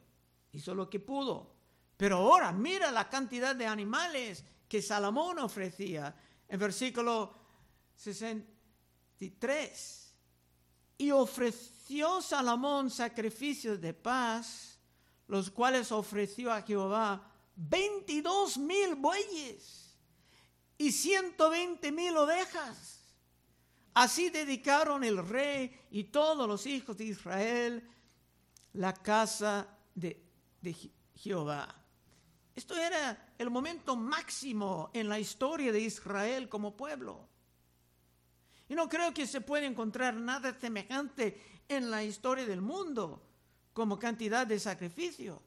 Hizo 0.52 0.76
lo 0.76 0.90
que 0.90 1.00
pudo. 1.00 1.56
Pero 1.98 2.18
ahora 2.18 2.52
mira 2.52 2.92
la 2.92 3.10
cantidad 3.10 3.56
de 3.56 3.68
animales 3.68 4.44
que 4.68 4.82
Salomón 4.82 5.40
ofrecía. 5.40 6.16
En 6.48 6.60
versículo 6.60 7.34
63. 7.96 10.14
Y 10.98 11.12
ofreció 11.12 12.22
Salomón 12.22 12.90
sacrificios 12.90 13.80
de 13.80 13.94
paz, 13.94 14.80
los 15.28 15.50
cuales 15.50 15.92
ofreció 15.92 16.52
a 16.52 16.62
Jehová 16.62 17.32
22 17.56 18.58
mil 18.58 18.96
bueyes 18.96 19.81
y 20.82 20.92
120 20.92 21.92
mil 21.92 22.18
ovejas. 22.18 23.04
Así 23.94 24.32
dedicaron 24.32 25.04
el 25.04 25.24
rey 25.28 25.80
y 25.92 26.06
todos 26.06 26.48
los 26.48 26.66
hijos 26.66 26.98
de 26.98 27.06
Israel 27.06 27.88
la 28.74 28.92
casa 28.94 29.68
de, 29.94 30.24
de 30.60 30.76
Jehová. 31.16 31.76
Esto 32.56 32.76
era 32.76 33.34
el 33.38 33.52
momento 33.52 33.96
máximo 33.96 34.90
en 34.94 35.08
la 35.08 35.20
historia 35.20 35.72
de 35.72 35.82
Israel 35.82 36.50
como 36.50 36.76
pueblo. 36.76 37.30
Y 38.68 38.74
no 38.74 38.90
creo 38.90 39.14
que 39.14 39.28
se 39.28 39.42
pueda 39.42 39.68
encontrar 39.68 40.16
nada 40.16 40.58
semejante 40.60 41.62
en 41.68 41.92
la 41.92 42.04
historia 42.04 42.46
del 42.46 42.62
mundo 42.62 43.22
como 43.74 44.00
cantidad 44.00 44.48
de 44.48 44.60
sacrificios. 44.60 45.38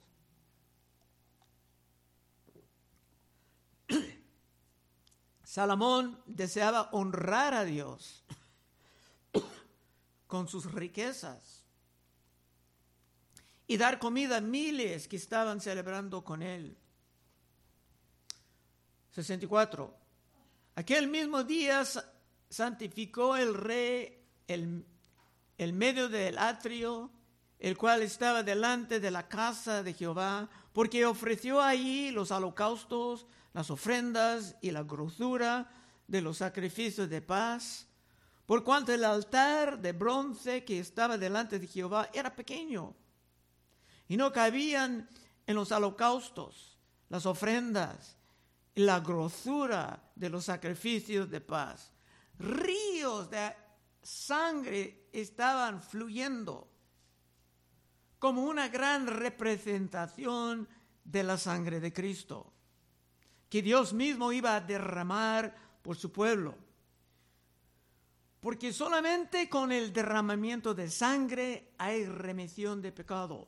Salomón 5.55 6.21
deseaba 6.27 6.89
honrar 6.91 7.55
a 7.55 7.65
Dios 7.65 8.25
con 10.27 10.49
sus 10.49 10.73
riquezas 10.73 11.65
y 13.69 13.77
dar 13.77 14.01
comida 14.01 14.39
a 14.39 14.41
miles 14.41 15.07
que 15.07 15.15
estaban 15.15 15.61
celebrando 15.61 16.25
con 16.25 16.43
él. 16.43 16.77
64. 19.13 19.97
Aquel 20.75 21.07
mismo 21.07 21.45
día 21.45 21.85
santificó 22.51 23.37
el 23.37 23.55
rey 23.55 24.27
el, 24.49 24.85
el 25.57 25.73
medio 25.73 26.09
del 26.09 26.37
atrio, 26.37 27.13
el 27.59 27.77
cual 27.77 28.03
estaba 28.03 28.43
delante 28.43 29.01
de 29.01 29.11
la 29.11 29.29
casa 29.29 29.83
de 29.83 29.95
Jehová, 29.95 30.49
porque 30.73 31.07
ofreció 31.07 31.63
allí 31.63 32.11
los 32.11 32.31
holocaustos, 32.31 33.27
las 33.53 33.71
ofrendas 33.71 34.57
y 34.61 34.71
la 34.71 34.83
grosura 34.83 35.71
de 36.07 36.21
los 36.21 36.39
sacrificios 36.39 37.09
de 37.09 37.23
paz, 37.23 37.87
por 38.47 38.63
cuanto 38.63 38.93
el 38.93 39.05
altar 39.05 39.81
de 39.81 39.93
bronce 39.93 40.65
que 40.65 40.79
estaba 40.79 41.17
delante 41.17 41.59
de 41.59 41.67
Jehová 41.67 42.11
era 42.13 42.35
pequeño 42.35 42.95
y 44.09 44.17
no 44.17 44.33
cabían 44.33 45.09
en 45.47 45.55
los 45.55 45.73
holocaustos, 45.73 46.79
las 47.09 47.25
ofrendas 47.27 48.17
y 48.75 48.83
la 48.83 49.01
grosura 49.01 50.11
de 50.15 50.29
los 50.29 50.45
sacrificios 50.45 51.31
de 51.31 51.41
paz. 51.41 51.93
Ríos 52.39 53.31
de 53.31 53.55
sangre 54.03 55.09
estaban 55.13 55.81
fluyendo 55.81 56.74
como 58.25 58.45
una 58.45 58.69
gran 58.69 59.07
representación 59.07 60.67
de 61.05 61.23
la 61.23 61.37
sangre 61.37 61.79
de 61.79 61.93
Cristo 61.93 62.55
que 63.51 63.61
Dios 63.61 63.93
mismo 63.93 64.33
iba 64.33 64.57
a 64.57 64.63
derramar 64.63 65.55
por 65.83 65.95
su 65.95 66.11
pueblo. 66.11 66.57
Porque 68.41 68.73
solamente 68.73 69.51
con 69.51 69.73
el 69.73 69.93
derramamiento 69.93 70.73
de 70.73 70.89
sangre 70.91 71.75
hay 71.77 72.07
remisión 72.07 72.81
de 72.81 72.93
pecado. 72.93 73.47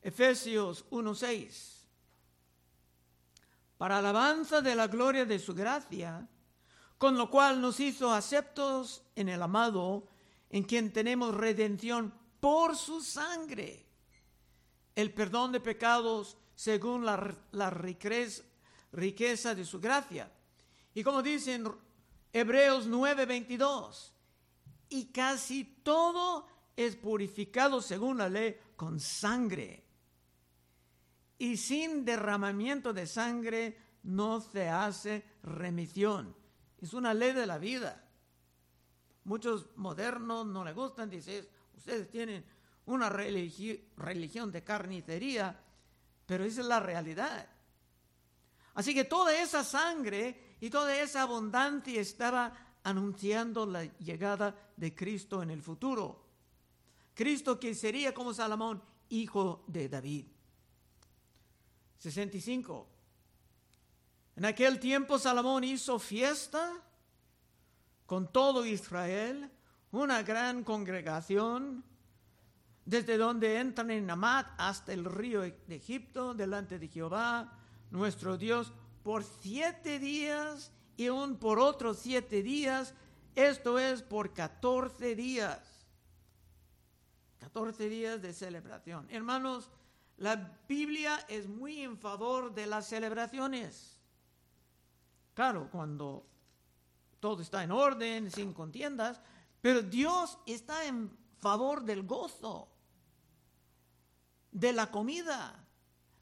Efesios 0.00 0.86
1:6. 0.88 1.84
Para 3.76 3.98
alabanza 3.98 4.62
de 4.62 4.74
la 4.74 4.86
gloria 4.86 5.26
de 5.26 5.38
su 5.38 5.52
gracia, 5.52 6.26
con 6.96 7.18
lo 7.18 7.28
cual 7.28 7.60
nos 7.60 7.78
hizo 7.78 8.10
aceptos 8.10 9.02
en 9.14 9.28
el 9.28 9.42
amado, 9.42 10.08
en 10.48 10.62
quien 10.62 10.94
tenemos 10.94 11.34
redención 11.34 12.23
por 12.44 12.76
su 12.76 13.00
sangre, 13.00 13.86
el 14.94 15.14
perdón 15.14 15.50
de 15.50 15.60
pecados 15.60 16.36
según 16.54 17.02
la, 17.02 17.70
riqueza 17.70 19.54
de 19.54 19.64
su 19.64 19.80
gracia. 19.80 20.30
Y 20.92 21.02
como 21.02 21.22
dicen 21.22 21.66
Hebreos 22.30 22.86
9:22, 22.86 24.12
y 24.90 25.06
casi 25.06 25.64
todo 25.82 26.46
es 26.76 26.96
purificado 26.96 27.80
según 27.80 28.18
la 28.18 28.28
ley 28.28 28.58
con 28.76 29.00
sangre. 29.00 29.82
Y 31.38 31.56
sin 31.56 32.04
derramamiento 32.04 32.92
de 32.92 33.06
sangre 33.06 33.78
no 34.02 34.42
se 34.42 34.68
hace 34.68 35.24
remisión. 35.44 36.36
Es 36.76 36.92
una 36.92 37.14
ley 37.14 37.32
de 37.32 37.46
la 37.46 37.56
vida. 37.56 38.06
Muchos 39.24 39.74
modernos 39.76 40.44
no 40.44 40.62
le 40.62 40.74
gustan, 40.74 41.08
dicen, 41.08 41.48
ustedes 41.84 42.10
tienen 42.10 42.42
una 42.86 43.10
religión 43.10 44.50
de 44.50 44.64
carnicería, 44.64 45.54
pero 46.24 46.42
esa 46.42 46.62
es 46.62 46.66
la 46.66 46.80
realidad. 46.80 47.46
Así 48.72 48.94
que 48.94 49.04
toda 49.04 49.38
esa 49.38 49.62
sangre 49.62 50.56
y 50.60 50.70
toda 50.70 50.98
esa 50.98 51.20
abundancia 51.20 52.00
estaba 52.00 52.78
anunciando 52.84 53.66
la 53.66 53.84
llegada 53.98 54.72
de 54.78 54.94
Cristo 54.94 55.42
en 55.42 55.50
el 55.50 55.60
futuro. 55.60 56.24
Cristo 57.12 57.60
que 57.60 57.74
sería 57.74 58.14
como 58.14 58.32
Salomón, 58.32 58.82
hijo 59.10 59.62
de 59.66 59.90
David. 59.90 60.24
65. 61.98 62.88
En 64.36 64.46
aquel 64.46 64.80
tiempo 64.80 65.18
Salomón 65.18 65.64
hizo 65.64 65.98
fiesta 65.98 66.82
con 68.06 68.32
todo 68.32 68.64
Israel, 68.64 69.50
una 70.02 70.22
gran 70.22 70.64
congregación, 70.64 71.84
desde 72.84 73.16
donde 73.16 73.58
entran 73.58 73.90
en 73.90 74.10
Amat 74.10 74.48
hasta 74.58 74.92
el 74.92 75.04
río 75.04 75.40
de 75.42 75.56
Egipto, 75.68 76.34
delante 76.34 76.78
de 76.78 76.88
Jehová, 76.88 77.58
nuestro 77.90 78.36
Dios 78.36 78.72
por 79.02 79.24
siete 79.24 79.98
días 79.98 80.72
y 80.96 81.06
aún 81.06 81.36
por 81.36 81.58
otros 81.58 81.98
siete 81.98 82.42
días, 82.42 82.94
esto 83.34 83.78
es 83.78 84.02
por 84.02 84.32
catorce 84.32 85.14
días. 85.14 85.86
Catorce 87.38 87.88
días 87.88 88.22
de 88.22 88.32
celebración. 88.32 89.06
Hermanos, 89.10 89.70
la 90.16 90.58
Biblia 90.68 91.24
es 91.28 91.48
muy 91.48 91.82
en 91.82 91.98
favor 91.98 92.54
de 92.54 92.66
las 92.66 92.86
celebraciones. 92.86 93.98
Claro, 95.34 95.68
cuando 95.70 96.26
todo 97.20 97.42
está 97.42 97.64
en 97.64 97.72
orden, 97.72 98.30
sin 98.30 98.52
contiendas, 98.52 99.20
pero 99.64 99.80
Dios 99.80 100.38
está 100.44 100.84
en 100.84 101.10
favor 101.38 101.84
del 101.84 102.02
gozo, 102.02 102.68
de 104.52 104.74
la 104.74 104.90
comida, 104.90 105.66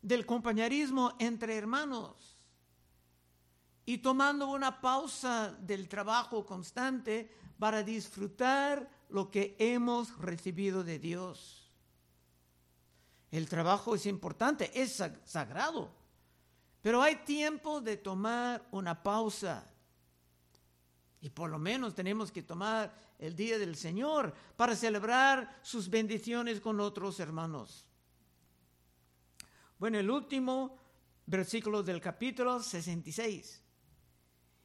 del 0.01 0.25
compañerismo 0.25 1.17
entre 1.19 1.57
hermanos 1.57 2.37
y 3.85 3.99
tomando 3.99 4.47
una 4.47 4.81
pausa 4.81 5.51
del 5.59 5.89
trabajo 5.89 6.47
constante 6.47 7.35
para 7.59 7.83
disfrutar 7.83 8.89
lo 9.09 9.29
que 9.29 9.57
hemos 9.59 10.17
recibido 10.19 10.85
de 10.85 11.01
Dios. 11.01 11.69
El 13.33 13.49
trabajo 13.49 13.97
es 13.97 14.07
importante, 14.07 14.71
es 14.73 15.03
sagrado, 15.25 15.93
pero 16.81 17.03
hay 17.03 17.17
tiempo 17.25 17.81
de 17.81 17.97
tomar 17.97 18.65
una 18.71 19.03
pausa. 19.03 19.69
Y 21.23 21.31
por 21.31 21.51
lo 21.51 21.59
menos 21.59 21.95
tenemos 21.95 22.33
que 22.33 22.43
tomar 22.43 22.93
el 23.17 23.37
día 23.37 23.57
del 23.57 23.77
Señor 23.77 24.35
para 24.57 24.75
celebrar 24.75 25.61
sus 25.63 25.89
bendiciones 25.89 26.61
con 26.61 26.81
otros 26.81 27.21
hermanos. 27.21 27.87
Bueno, 29.79 30.01
el 30.01 30.11
último 30.11 30.77
versículo 31.25 31.85
del 31.85 32.01
capítulo 32.01 32.61
66. 32.61 33.63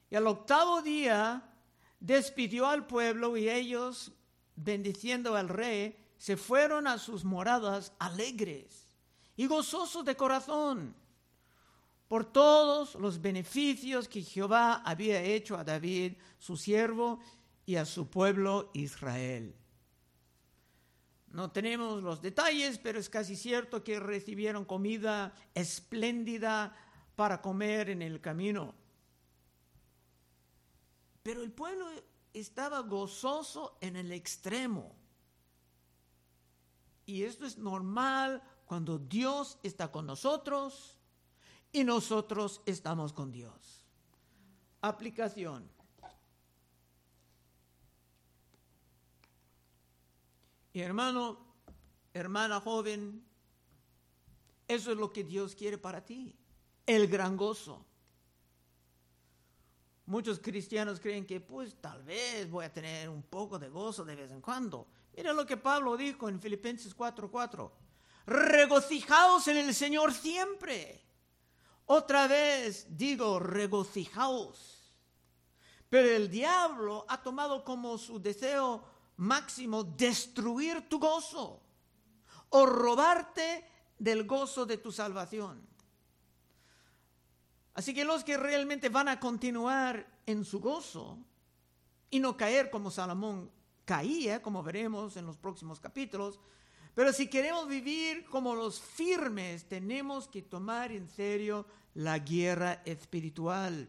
Y 0.09 0.15
al 0.15 0.25
octavo 0.25 0.81
día 0.81 1.47
despidió 1.99 2.67
al 2.67 2.87
pueblo 2.87 3.37
y 3.37 3.47
ellos, 3.47 4.11
bendiciendo 4.55 5.35
al 5.35 5.49
rey, 5.49 5.95
se 6.17 6.37
fueron 6.37 6.87
a 6.87 6.97
sus 6.97 7.23
moradas 7.23 7.93
alegres 7.99 8.95
y 9.35 9.45
gozosos 9.45 10.03
de 10.03 10.15
corazón 10.15 10.95
por 12.07 12.25
todos 12.31 12.95
los 12.95 13.21
beneficios 13.21 14.07
que 14.07 14.21
Jehová 14.21 14.81
había 14.85 15.21
hecho 15.21 15.57
a 15.57 15.63
David, 15.63 16.13
su 16.39 16.55
siervo, 16.55 17.19
y 17.67 17.75
a 17.75 17.85
su 17.85 18.09
pueblo 18.09 18.71
Israel. 18.73 19.53
no 21.27 21.51
tenemos 21.51 22.01
los 22.01 22.21
detalles, 22.21 22.79
pero 22.79 22.97
es 22.97 23.09
casi 23.09 23.35
cierto 23.35 23.83
que 23.83 23.99
recibieron 23.99 24.63
comida 24.63 25.35
espléndida 25.53 26.73
para 27.15 27.41
comer 27.41 27.89
en 27.89 28.01
el 28.01 28.21
camino. 28.21 28.73
Pero 31.21 31.43
el 31.43 31.51
pueblo 31.51 31.85
estaba 32.33 32.79
gozoso 32.79 33.77
en 33.81 33.97
el 33.97 34.13
extremo. 34.13 34.95
Y 37.05 37.23
esto 37.23 37.45
es 37.45 37.57
normal 37.57 38.41
cuando 38.65 38.97
Dios 38.97 39.59
está 39.61 39.91
con 39.91 40.07
nosotros 40.07 40.96
y 41.71 41.83
nosotros 41.83 42.61
estamos 42.65 43.13
con 43.13 43.31
Dios. 43.31 43.85
Aplicación. 44.81 45.69
Y 50.73 50.81
hermano, 50.81 51.39
hermana 52.13 52.61
joven, 52.61 53.25
eso 54.67 54.91
es 54.91 54.97
lo 54.97 55.11
que 55.11 55.23
Dios 55.23 55.55
quiere 55.55 55.77
para 55.77 56.05
ti, 56.05 56.35
el 56.85 57.07
gran 57.07 57.35
gozo. 57.35 57.85
Muchos 60.05 60.39
cristianos 60.39 60.99
creen 60.99 61.25
que 61.25 61.41
pues 61.41 61.81
tal 61.81 62.03
vez 62.03 62.49
voy 62.49 62.63
a 62.63 62.71
tener 62.71 63.09
un 63.09 63.23
poco 63.23 63.59
de 63.59 63.69
gozo 63.69 64.05
de 64.05 64.15
vez 64.15 64.31
en 64.31 64.39
cuando. 64.39 64.87
Mira 65.15 65.33
lo 65.33 65.45
que 65.45 65.57
Pablo 65.57 65.97
dijo 65.97 66.29
en 66.29 66.39
Filipenses 66.39 66.95
4:4. 66.95 67.71
Regocijaos 68.27 69.47
en 69.47 69.57
el 69.57 69.73
Señor 69.73 70.13
siempre. 70.13 71.06
Otra 71.87 72.27
vez 72.27 72.85
digo, 72.89 73.39
regocijaos. 73.39 74.93
Pero 75.89 76.09
el 76.09 76.29
diablo 76.29 77.05
ha 77.07 77.23
tomado 77.23 77.63
como 77.63 77.97
su 77.97 78.19
deseo 78.19 78.83
máximo 79.15 79.83
destruir 79.83 80.87
tu 80.89 80.99
gozo 80.99 81.61
o 82.49 82.65
robarte 82.65 83.65
del 83.97 84.25
gozo 84.25 84.65
de 84.65 84.77
tu 84.77 84.91
salvación. 84.91 85.65
Así 87.73 87.93
que 87.93 88.03
los 88.03 88.23
que 88.23 88.37
realmente 88.37 88.89
van 88.89 89.07
a 89.07 89.19
continuar 89.19 90.05
en 90.25 90.43
su 90.43 90.59
gozo 90.59 91.17
y 92.09 92.19
no 92.19 92.35
caer 92.35 92.69
como 92.69 92.91
Salomón 92.91 93.49
caía, 93.85 94.41
como 94.41 94.61
veremos 94.61 95.15
en 95.15 95.25
los 95.25 95.37
próximos 95.37 95.79
capítulos, 95.79 96.39
pero 96.97 97.13
si 97.13 97.27
queremos 97.27 97.67
vivir 97.67 98.25
como 98.25 98.55
los 98.55 98.81
firmes, 98.81 99.65
tenemos 99.69 100.27
que 100.27 100.41
tomar 100.41 100.91
en 100.91 101.07
serio 101.07 101.67
la 101.93 102.17
guerra 102.17 102.81
espiritual. 102.85 103.87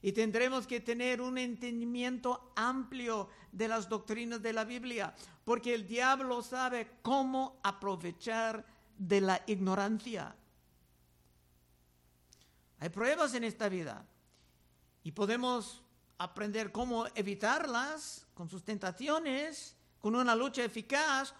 Y 0.00 0.12
tendremos 0.12 0.66
que 0.66 0.80
tener 0.80 1.20
un 1.20 1.36
entendimiento 1.36 2.54
amplio 2.56 3.28
de 3.52 3.68
las 3.68 3.86
doctrinas 3.86 4.40
de 4.40 4.54
la 4.54 4.64
Biblia, 4.64 5.14
porque 5.44 5.74
el 5.74 5.86
diablo 5.86 6.40
sabe 6.40 6.90
cómo 7.02 7.60
aprovechar 7.62 8.64
de 8.96 9.20
la 9.20 9.42
ignorancia. 9.46 10.34
Hay 12.78 12.88
pruebas 12.88 13.34
en 13.34 13.44
esta 13.44 13.68
vida 13.68 14.06
y 15.02 15.12
podemos 15.12 15.82
aprender 16.16 16.72
cómo 16.72 17.04
evitarlas 17.14 18.26
con 18.32 18.48
sus 18.48 18.64
tentaciones, 18.64 19.76
con 20.00 20.14
una 20.14 20.34
lucha 20.34 20.64
eficaz, 20.64 21.34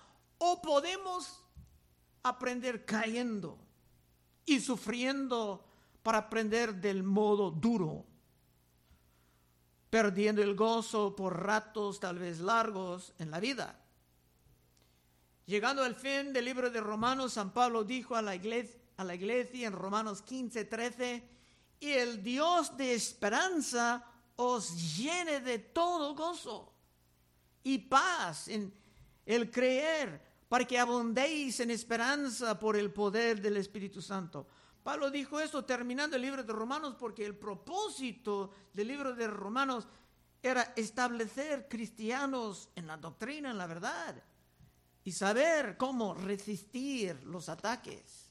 o 0.47 0.61
podemos 0.61 1.43
aprender 2.23 2.85
cayendo 2.85 3.59
y 4.45 4.61
sufriendo 4.61 5.65
para 6.03 6.19
aprender 6.19 6.75
del 6.75 7.03
modo 7.03 7.51
duro, 7.51 8.05
perdiendo 9.89 10.43
el 10.43 10.55
gozo 10.55 11.17
por 11.17 11.43
ratos 11.43 11.99
tal 11.99 12.19
vez 12.19 12.41
largos 12.41 13.15
en 13.19 13.31
la 13.31 13.41
vida. 13.41 13.81
Llegando 15.47 15.83
al 15.83 15.95
fin 15.95 16.33
del 16.33 16.45
libro 16.45 16.71
de 16.71 16.81
Romanos, 16.81 17.35
San 17.35 17.53
Pablo 17.53 17.85
dijo 17.85 18.15
a 18.15 18.23
la 18.23 18.35
iglesia, 18.35 18.81
a 18.97 19.05
la 19.05 19.15
iglesia 19.15 19.67
en 19.67 19.73
Romanos 19.73 20.21
15, 20.23 20.65
13, 20.67 21.29
y 21.81 21.91
el 21.91 22.23
Dios 22.23 22.77
de 22.77 22.95
esperanza 22.95 24.05
os 24.37 24.97
llene 24.97 25.41
de 25.41 25.59
todo 25.59 26.15
gozo 26.15 26.73
y 27.63 27.79
paz 27.79 28.49
en 28.49 28.73
el 29.27 29.51
creer, 29.51 30.34
para 30.55 30.67
que 30.67 30.79
abundéis 30.79 31.59
en 31.59 31.73
esperanza 31.73 32.57
por 32.61 32.77
el 32.77 32.93
poder 32.93 33.41
del 33.43 33.57
Espíritu 33.57 34.01
Santo. 34.01 34.47
Pablo 34.85 35.11
dijo 35.11 35.41
esto 35.41 35.65
terminando 35.65 36.15
el 36.15 36.23
libro 36.23 36.45
de 36.45 36.53
Romanos 36.53 36.95
porque 36.97 37.27
el 37.27 37.35
propósito 37.35 38.53
del 38.73 38.87
libro 38.87 39.17
de 39.17 39.27
Romanos 39.27 39.89
era 40.41 40.73
establecer 40.77 41.67
cristianos 41.69 42.69
en 42.77 42.87
la 42.87 42.97
doctrina, 42.97 43.51
en 43.51 43.59
la 43.59 43.67
verdad, 43.67 44.23
y 45.03 45.11
saber 45.11 45.77
cómo 45.77 46.15
resistir 46.15 47.21
los 47.25 47.49
ataques. 47.49 48.31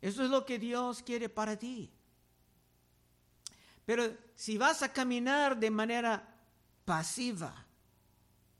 Eso 0.00 0.24
es 0.24 0.30
lo 0.30 0.44
que 0.44 0.58
Dios 0.58 1.00
quiere 1.00 1.28
para 1.28 1.56
ti. 1.56 1.92
Pero 3.84 4.16
si 4.34 4.58
vas 4.58 4.82
a 4.82 4.92
caminar 4.92 5.56
de 5.56 5.70
manera 5.70 6.28
pasiva, 6.84 7.65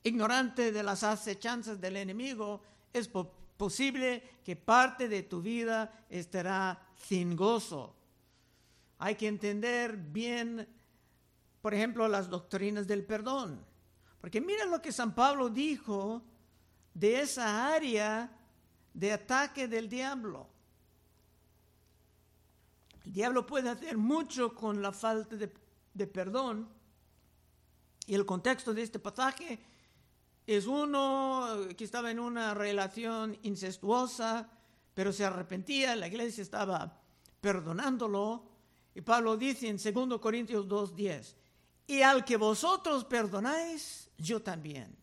ignorante 0.06 0.72
de 0.72 0.82
las 0.82 1.02
acechanzas 1.02 1.80
del 1.80 1.96
enemigo, 1.96 2.62
es 2.92 3.10
posible 3.56 4.22
que 4.44 4.54
parte 4.56 5.08
de 5.08 5.24
tu 5.24 5.42
vida 5.42 6.06
estará 6.08 6.80
sin 6.96 7.34
gozo. 7.34 7.94
Hay 8.98 9.16
que 9.16 9.26
entender 9.26 9.96
bien, 9.96 10.66
por 11.60 11.74
ejemplo, 11.74 12.06
las 12.08 12.30
doctrinas 12.30 12.86
del 12.86 13.04
perdón. 13.04 13.64
Porque 14.20 14.40
mira 14.40 14.64
lo 14.64 14.80
que 14.80 14.92
San 14.92 15.14
Pablo 15.14 15.50
dijo 15.50 16.22
de 16.94 17.20
esa 17.20 17.74
área 17.74 18.30
de 18.94 19.12
ataque 19.12 19.68
del 19.68 19.88
diablo. 19.88 20.48
El 23.04 23.12
diablo 23.12 23.46
puede 23.46 23.68
hacer 23.68 23.98
mucho 23.98 24.54
con 24.54 24.80
la 24.80 24.92
falta 24.92 25.36
de, 25.36 26.06
perdón. 26.06 26.68
Y 28.06 28.14
el 28.14 28.24
contexto 28.24 28.72
de 28.72 28.82
este 28.82 28.98
pasaje 28.98 29.60
es 30.46 30.66
uno 30.66 31.66
que 31.76 31.84
estaba 31.84 32.10
en 32.10 32.20
una 32.20 32.54
relación 32.54 33.36
incestuosa, 33.42 34.48
pero 34.94 35.12
se 35.12 35.24
arrepentía, 35.24 35.96
la 35.96 36.06
iglesia 36.06 36.42
estaba 36.42 37.00
perdonándolo. 37.40 38.44
Y 38.94 39.00
Pablo 39.00 39.36
dice 39.36 39.68
en 39.68 39.76
2 39.76 40.20
Corintios 40.20 40.66
2.10, 40.68 41.34
y 41.88 42.02
al 42.02 42.24
que 42.24 42.36
vosotros 42.36 43.04
perdonáis, 43.04 44.08
yo 44.16 44.40
también. 44.40 44.96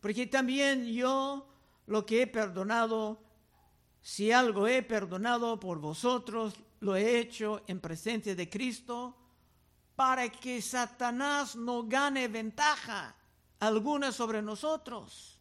Porque 0.00 0.26
también 0.26 0.86
yo 0.86 1.48
lo 1.86 2.04
que 2.04 2.22
he 2.22 2.26
perdonado, 2.26 3.22
si 4.02 4.32
algo 4.32 4.66
he 4.66 4.82
perdonado 4.82 5.58
por 5.58 5.78
vosotros, 5.78 6.54
lo 6.80 6.96
he 6.96 7.18
hecho 7.18 7.62
en 7.66 7.80
presencia 7.80 8.34
de 8.34 8.50
Cristo 8.50 9.16
para 9.96 10.28
que 10.28 10.60
Satanás 10.60 11.56
no 11.56 11.84
gane 11.84 12.28
ventaja 12.28 13.16
alguna 13.66 14.12
sobre 14.12 14.42
nosotros, 14.42 15.38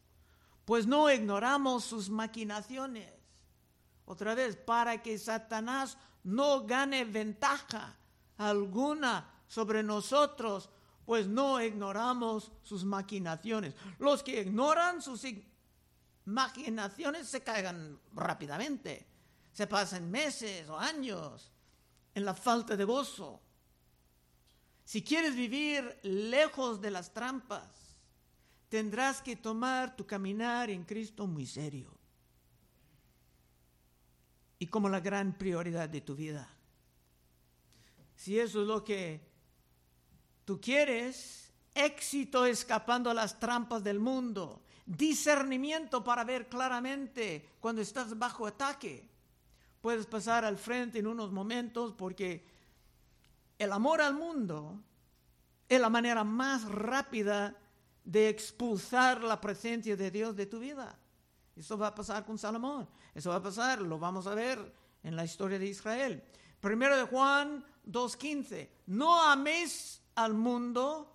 pues 0.65 0.87
no 0.87 1.11
ignoramos 1.11 1.83
sus 1.83 2.09
maquinaciones. 2.09 3.11
Otra 4.05 4.35
vez, 4.35 4.55
para 4.55 5.01
que 5.01 5.17
Satanás 5.17 5.97
no 6.23 6.65
gane 6.65 7.05
ventaja 7.05 7.95
alguna 8.37 9.29
sobre 9.47 9.83
nosotros, 9.83 10.69
pues 11.05 11.27
no 11.27 11.61
ignoramos 11.61 12.51
sus 12.63 12.83
maquinaciones. 12.83 13.75
Los 13.99 14.23
que 14.23 14.41
ignoran 14.41 15.01
sus 15.01 15.25
maquinaciones 16.25 17.27
se 17.27 17.43
caigan 17.43 17.99
rápidamente 18.13 19.13
se 19.53 19.67
pasan 19.67 20.09
meses 20.09 20.67
o 20.67 20.77
años 20.77 21.51
en 22.15 22.25
la 22.25 22.33
falta 22.33 22.75
de 22.75 22.83
gozo. 22.83 23.39
Si 24.83 25.03
quieres 25.03 25.35
vivir 25.35 25.99
lejos 26.01 26.81
de 26.81 26.91
las 26.91 27.13
trampas, 27.13 27.63
tendrás 28.73 29.21
que 29.21 29.35
tomar 29.35 29.95
tu 29.95 30.03
caminar 30.03 30.71
en 30.71 30.83
Cristo 30.83 31.27
muy 31.27 31.45
serio 31.45 31.91
y 34.57 34.65
como 34.65 34.89
la 34.89 34.99
gran 34.99 35.37
prioridad 35.37 35.87
de 35.87 36.01
tu 36.01 36.15
vida. 36.15 36.49
Si 38.15 38.39
eso 38.39 38.63
es 38.63 38.67
lo 38.67 38.83
que 38.83 39.21
tú 40.43 40.59
quieres, 40.59 41.53
éxito 41.75 42.47
escapando 42.47 43.11
a 43.11 43.13
las 43.13 43.39
trampas 43.39 43.83
del 43.83 43.99
mundo, 43.99 44.63
discernimiento 44.87 46.03
para 46.03 46.23
ver 46.23 46.49
claramente 46.49 47.47
cuando 47.59 47.79
estás 47.79 48.17
bajo 48.17 48.47
ataque 48.47 49.07
puedes 49.81 50.07
pasar 50.07 50.45
al 50.45 50.57
frente 50.57 50.97
en 50.97 51.05
unos 51.05 51.31
momentos 51.31 51.93
porque 51.93 52.43
el 53.59 53.71
amor 53.71 54.01
al 54.01 54.15
mundo 54.15 54.81
es 55.69 55.79
la 55.79 55.91
manera 55.91 56.23
más 56.23 56.63
rápida 56.63 57.55
de 58.03 58.29
expulsar 58.29 59.23
la 59.23 59.39
presencia 59.39 59.95
de 59.95 60.11
Dios 60.11 60.35
de 60.35 60.45
tu 60.45 60.59
vida. 60.59 60.97
Eso 61.55 61.77
va 61.77 61.87
a 61.87 61.95
pasar 61.95 62.25
con 62.25 62.37
Salomón. 62.37 62.87
Eso 63.13 63.29
va 63.29 63.37
a 63.37 63.43
pasar, 63.43 63.81
lo 63.81 63.99
vamos 63.99 64.27
a 64.27 64.35
ver 64.35 64.73
en 65.03 65.15
la 65.15 65.23
historia 65.23 65.59
de 65.59 65.67
Israel. 65.67 66.23
Primero 66.59 66.97
de 66.97 67.03
Juan 67.03 67.63
2.15. 67.87 68.69
No 68.87 69.23
améis 69.23 70.01
al 70.15 70.33
mundo 70.33 71.13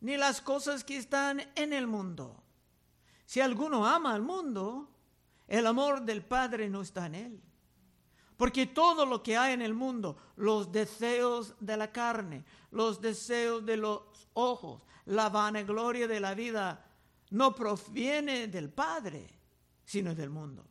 ni 0.00 0.16
las 0.16 0.40
cosas 0.40 0.84
que 0.84 0.96
están 0.96 1.42
en 1.54 1.72
el 1.72 1.86
mundo. 1.86 2.42
Si 3.26 3.40
alguno 3.40 3.86
ama 3.86 4.14
al 4.14 4.22
mundo, 4.22 4.88
el 5.46 5.66
amor 5.66 6.02
del 6.02 6.24
Padre 6.24 6.68
no 6.68 6.82
está 6.82 7.06
en 7.06 7.14
él. 7.14 7.42
Porque 8.40 8.64
todo 8.64 9.04
lo 9.04 9.22
que 9.22 9.36
hay 9.36 9.52
en 9.52 9.60
el 9.60 9.74
mundo, 9.74 10.16
los 10.36 10.72
deseos 10.72 11.54
de 11.60 11.76
la 11.76 11.92
carne, 11.92 12.42
los 12.70 12.98
deseos 12.98 13.66
de 13.66 13.76
los 13.76 14.00
ojos, 14.32 14.82
la 15.04 15.28
vanagloria 15.28 16.08
de 16.08 16.20
la 16.20 16.32
vida, 16.32 16.86
no 17.28 17.54
proviene 17.54 18.46
del 18.46 18.70
Padre, 18.70 19.28
sino 19.84 20.14
del 20.14 20.30
mundo. 20.30 20.64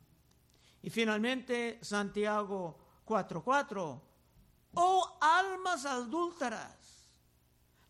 Y 0.82 0.90
finalmente 0.90 1.78
Santiago 1.84 2.76
4:4, 3.06 4.02
oh 4.74 5.18
almas 5.22 5.86
adúlteras, 5.86 6.76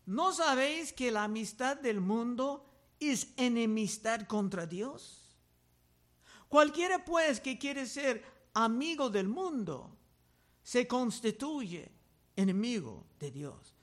¿no 0.04 0.34
sabéis 0.34 0.92
que 0.92 1.10
la 1.10 1.24
amistad 1.24 1.78
del 1.78 2.02
mundo 2.02 2.66
es 2.98 3.28
enemistad 3.38 4.26
contra 4.26 4.66
Dios? 4.66 5.38
Cualquiera 6.50 7.02
pues 7.02 7.40
que 7.40 7.56
quiere 7.56 7.86
ser 7.86 8.39
amigo 8.60 9.10
del 9.10 9.28
mundo 9.28 9.96
se 10.62 10.86
constituye 10.86 11.90
enemigo 12.36 13.06
de 13.18 13.30
Dios. 13.30 13.74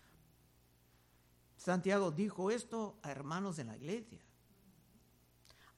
Santiago 1.57 2.11
dijo 2.11 2.49
esto 2.49 2.97
a 3.01 3.11
hermanos 3.11 3.59
en 3.59 3.67
la 3.67 3.75
iglesia. 3.75 4.19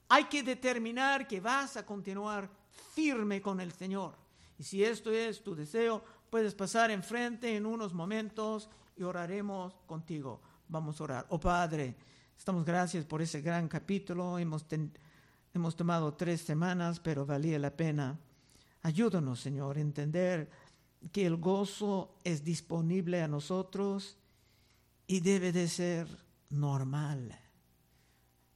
Hay 0.08 0.24
que 0.24 0.42
determinar 0.42 1.26
que 1.26 1.40
vas 1.40 1.76
a 1.76 1.86
continuar 1.86 2.48
firme 2.94 3.40
con 3.40 3.60
el 3.60 3.72
Señor. 3.72 4.14
Y 4.58 4.62
si 4.62 4.84
esto 4.84 5.10
es 5.10 5.42
tu 5.42 5.54
deseo, 5.54 6.02
puedes 6.28 6.54
pasar 6.54 6.90
enfrente 6.90 7.56
en 7.56 7.66
unos 7.66 7.94
momentos 7.94 8.68
y 8.96 9.02
oraremos 9.02 9.74
contigo. 9.86 10.40
Vamos 10.68 11.00
a 11.00 11.04
orar. 11.04 11.26
Oh 11.30 11.40
Padre, 11.40 11.96
estamos 12.36 12.64
gracias 12.64 13.04
por 13.04 13.22
ese 13.22 13.40
gran 13.40 13.68
capítulo. 13.68 14.38
Hemos, 14.38 14.66
hemos 15.54 15.76
tomado 15.76 16.14
tres 16.14 16.40
semanas, 16.40 17.00
pero 17.00 17.26
valía 17.26 17.58
la 17.58 17.74
pena. 17.76 18.18
Ayúdanos, 18.82 19.40
Señor, 19.40 19.76
a 19.76 19.80
entender 19.80 20.50
que 21.12 21.26
el 21.26 21.36
gozo 21.36 22.16
es 22.24 22.44
disponible 22.44 23.22
a 23.22 23.28
nosotros 23.28 24.16
y 25.06 25.20
debe 25.20 25.52
de 25.52 25.68
ser 25.68 26.06
normal. 26.50 27.38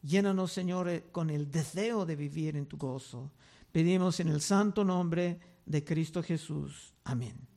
Llénanos, 0.02 0.52
Señor, 0.52 1.04
con 1.12 1.30
el 1.30 1.50
deseo 1.50 2.04
de 2.04 2.16
vivir 2.16 2.56
en 2.56 2.66
tu 2.66 2.76
gozo. 2.76 3.32
Pedimos 3.72 4.20
en 4.20 4.28
el 4.28 4.40
santo 4.40 4.84
nombre 4.84 5.40
de 5.64 5.82
Cristo 5.82 6.22
Jesús. 6.22 6.92
Amén. 7.04 7.53